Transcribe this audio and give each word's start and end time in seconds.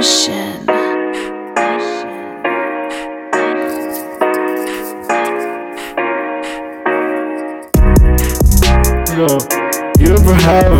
Nation. 0.00 0.64
Yo, 9.12 9.28
you 9.98 10.14
ever 10.16 10.34
have, 10.40 10.72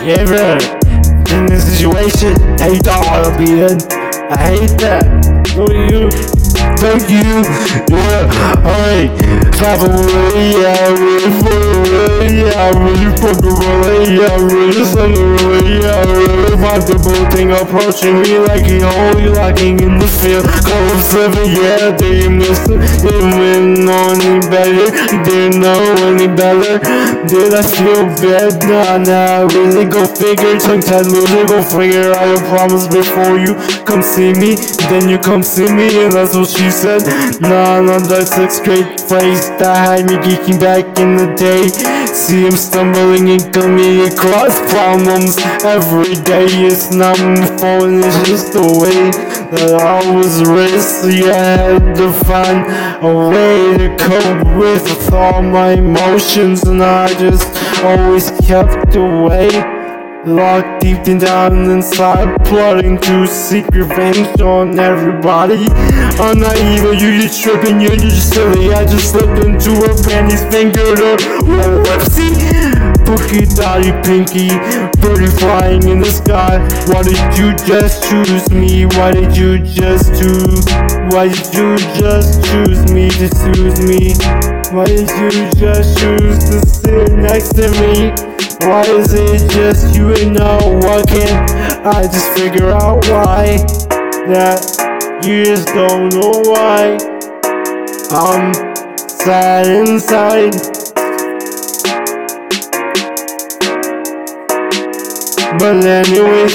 you 0.00 0.14
ever 0.14 0.58
in 1.34 1.46
this 1.46 1.64
situation 1.66 2.34
that 2.54 2.70
you 2.72 2.78
don't 2.78 3.04
wanna 3.10 3.36
be 3.36 3.50
in? 3.66 3.82
I 4.30 4.38
hate 4.38 4.78
that. 4.78 5.04
No, 5.56 5.66
you, 5.74 6.08
thank 6.78 7.10
you. 7.10 7.42
Yeah, 7.90 8.30
alright. 8.62 9.10
Clap 9.54 9.80
away, 9.80 10.52
yeah, 10.52 11.93
yeah, 12.54 12.70
I 12.70 12.78
really 12.78 13.10
fucking 13.18 13.56
really, 13.82 14.14
yeah, 14.14 14.30
I 14.30 14.38
really 14.38 14.84
fucking 14.94 15.30
really, 15.42 15.82
yeah, 15.82 15.98
I 15.98 16.06
really 16.06 16.54
want 16.62 16.86
the 16.86 16.96
bull 17.02 17.24
thing 17.34 17.50
approaching 17.50 18.22
me 18.22 18.38
like 18.46 18.64
he 18.64 18.78
holy 18.78 19.28
locking 19.28 19.80
in 19.82 19.98
the 19.98 20.06
field. 20.06 20.46
Cold 20.62 21.00
seven, 21.02 21.50
yeah, 21.50 21.90
they 21.90 22.28
missed 22.30 22.70
it. 22.70 22.78
Didn't 23.02 23.82
know 23.82 24.14
any 24.14 24.38
better, 24.46 24.86
didn't 25.26 25.60
know 25.60 25.82
any 26.06 26.28
better. 26.30 26.78
Did 27.26 27.54
I 27.54 27.62
feel 27.62 28.06
bad? 28.22 28.62
Nah, 28.62 29.02
nah, 29.02 29.50
really 29.50 29.86
go 29.90 30.06
figure. 30.06 30.58
Tongue 30.58 30.80
tied 30.80 31.06
loser, 31.06 31.46
go 31.46 31.58
figure 31.62 32.14
out 32.14 32.28
your 32.30 32.44
problems 32.54 32.86
before 32.86 33.38
you 33.38 33.58
come 33.82 34.02
see 34.02 34.32
me. 34.32 34.54
Then 34.86 35.08
you 35.08 35.18
come 35.18 35.42
see 35.42 35.66
me, 35.66 36.06
and 36.06 36.12
that's 36.12 36.34
what 36.34 36.48
she 36.48 36.70
said. 36.70 37.02
Nah, 37.40 37.80
nah, 37.82 37.98
that's 37.98 38.36
a 38.38 38.48
straight 38.48 39.00
face 39.00 39.50
that 39.58 39.74
had 39.74 40.06
me 40.06 40.16
geeking 40.22 40.60
back 40.60 40.86
in 40.98 41.16
the 41.16 41.34
day. 41.34 41.93
See 42.14 42.46
him 42.46 42.52
stumbling 42.52 43.28
and 43.28 43.52
coming 43.52 44.02
across 44.02 44.58
problems 44.70 45.36
every 45.64 46.14
day. 46.22 46.46
It's 46.46 46.94
not 46.94 47.18
my 47.18 47.44
fault, 47.58 47.90
it's 47.90 48.28
just 48.28 48.52
the 48.52 48.62
way 48.62 49.10
that 49.50 49.80
I 49.82 50.14
was 50.14 50.42
raised. 50.48 51.04
You 51.12 51.26
had 51.26 51.96
to 51.96 52.12
find 52.24 52.64
a 53.02 53.28
way 53.30 53.78
to 53.78 53.96
cope 53.96 54.56
with 54.56 55.12
all 55.12 55.42
my 55.42 55.72
emotions, 55.72 56.62
and 56.62 56.82
I 56.82 57.08
just 57.14 57.52
always 57.82 58.30
kept 58.46 58.94
away. 58.94 59.73
Locked 60.26 60.80
deep 60.80 61.04
down 61.20 61.70
inside, 61.70 62.42
plotting 62.46 62.98
to 62.98 63.26
seek 63.26 63.66
revenge 63.66 64.40
on 64.40 64.78
everybody. 64.78 65.66
I'm 66.18 66.40
not 66.40 66.56
evil, 66.56 66.94
you 66.94 67.20
just 67.20 67.42
tripping, 67.42 67.78
you're 67.78 67.96
just 67.96 68.32
silly. 68.32 68.72
I 68.72 68.86
just 68.86 69.10
slipped 69.10 69.44
into 69.44 69.72
a 69.84 69.92
panties, 70.08 70.42
fingered 70.44 70.98
her. 70.98 71.16
Whoopsie! 71.44 73.04
Bookie, 73.04 73.44
Dottie, 73.54 73.92
Pinky, 74.00 74.48
birdie 74.98 75.26
flying 75.26 75.86
in 75.88 75.98
the 75.98 76.10
sky. 76.10 76.56
Why 76.88 77.02
did 77.02 77.20
you 77.36 77.52
just 77.68 78.08
choose 78.08 78.50
me? 78.50 78.86
Why 78.86 79.12
did 79.12 79.36
you 79.36 79.58
just 79.58 80.18
choose? 80.18 80.64
Why 81.12 81.28
did 81.28 81.52
you 81.52 81.76
just 82.00 82.42
choose 82.46 82.90
me 82.90 83.10
to 83.10 83.28
choose 83.28 83.78
me? 83.84 84.14
Why 84.72 84.86
did 84.86 85.10
you 85.20 85.50
just 85.52 85.98
choose 85.98 86.38
to 86.48 86.66
sit 86.66 87.12
next 87.12 87.52
to 87.56 87.68
me? 87.78 88.43
Why 88.60 88.82
is 88.82 89.12
it? 89.12 89.50
Just 89.50 89.96
you 89.96 90.14
and 90.14 90.34
no 90.34 90.58
Why 90.82 91.02
can't 91.02 91.50
I 91.86 92.02
just 92.02 92.30
figure 92.38 92.70
out 92.70 93.06
why 93.08 93.58
That 94.28 95.20
you 95.24 95.44
just 95.44 95.68
don't 95.68 96.12
know 96.12 96.42
why 96.44 96.98
I'm 98.10 98.52
sad 99.24 99.66
inside. 99.66 100.52
But 105.58 105.84
anyways 105.84 106.54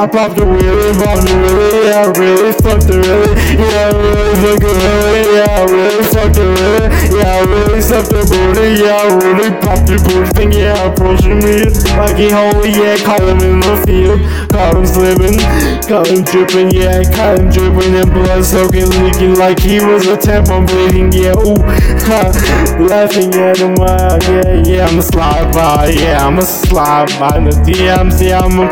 I 0.00 0.06
popped 0.06 0.38
a 0.38 0.44
wheelie, 0.48 0.96
popped 1.04 1.28
a 1.28 1.34
wheelie, 1.36 1.92
I 1.92 2.06
really 2.18 2.52
fucked 2.54 2.86
the 2.88 2.96
really, 3.04 3.36
yeah, 3.60 3.84
I 3.84 3.96
really 4.00 4.32
fucked 4.40 4.64
the 4.64 4.72
really, 4.80 5.19
I 5.60 7.44
really 7.44 7.80
sucked 7.82 8.08
the 8.08 8.24
booty, 8.24 8.80
yeah, 8.80 9.04
really 9.12 9.52
popped 9.60 9.84
the 9.84 10.00
booty 10.00 10.30
thing, 10.32 10.52
yeah, 10.52 10.88
approaching 10.88 11.36
me 11.44 11.68
like 12.00 12.16
he 12.16 12.32
holy, 12.32 12.72
yeah, 12.72 12.96
caught 13.04 13.20
him 13.20 13.44
in 13.44 13.60
the 13.60 13.76
field, 13.84 14.24
caught 14.48 14.72
him 14.72 14.86
slipping, 14.88 15.36
caught 15.84 16.08
him 16.08 16.24
dripping, 16.24 16.70
yeah, 16.72 17.04
caught 17.12 17.36
him 17.36 17.52
dripping 17.52 17.92
and 17.92 18.08
blood 18.08 18.44
soaking, 18.44 18.88
leaking 19.04 19.36
like 19.36 19.60
he 19.60 19.84
was 19.84 20.08
a 20.08 20.16
tampon 20.16 20.64
bleeding, 20.64 21.12
yeah, 21.12 21.36
ooh, 21.36 21.60
ha, 22.08 22.32
laughing 22.80 23.28
at 23.36 23.60
him, 23.60 23.76
yeah, 23.76 24.64
yeah, 24.64 24.86
I'm 24.88 24.98
a 24.98 25.02
slide 25.02 25.52
by, 25.52 25.92
yeah, 25.92 26.26
I'm 26.26 26.38
a 26.38 26.42
slide 26.42 27.12
by 27.20 27.36
the 27.36 27.52
yeah, 27.68 28.00
I'm 28.00 28.10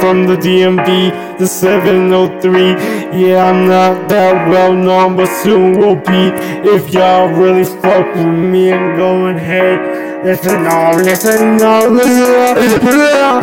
from 0.00 0.26
the 0.26 0.36
DMV 0.36 1.28
the 1.38 1.46
703. 1.46 2.97
Yeah, 3.10 3.48
I'm 3.48 3.66
not 3.66 4.08
that 4.10 4.50
well 4.50 4.74
known, 4.74 5.16
but 5.16 5.28
soon 5.42 5.78
will 5.78 5.96
be. 5.96 6.28
If 6.68 6.92
y'all 6.92 7.28
really 7.28 7.64
fuck 7.64 8.14
with 8.14 8.26
me 8.26 8.70
and 8.70 8.96
go 8.98 9.28
ahead. 9.28 10.06
Listen 10.24 10.66
on, 10.66 11.04
listen 11.04 11.62
on, 11.62 11.96
listen 11.96 12.22
on, 12.22 12.56
listen 12.56 13.00
on, 13.00 13.42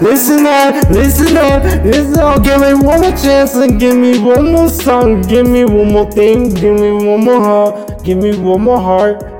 listen 0.00 0.46
up, 0.46 0.90
listen 0.90 1.36
up, 1.36 1.84
listen 1.84 2.20
on. 2.20 2.42
Give 2.42 2.60
me 2.60 2.74
one 2.74 3.00
more 3.00 3.10
chance 3.10 3.54
and 3.56 3.78
give 3.78 3.96
me 3.96 4.18
one 4.18 4.52
more 4.52 4.68
song. 4.68 5.20
Give 5.22 5.46
me 5.46 5.64
one 5.64 5.92
more 5.92 6.10
thing, 6.10 6.54
give 6.54 6.80
me 6.80 6.92
one 6.92 7.24
more 7.24 7.40
heart, 7.40 8.04
give 8.04 8.18
me 8.18 8.38
one 8.38 8.62
more 8.62 8.80
heart. 8.80 9.37